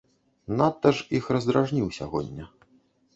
Надта 0.61 0.91
ж 0.99 1.05
іх 1.17 1.29
раздражніў 1.35 1.87
сягоння. 1.99 2.49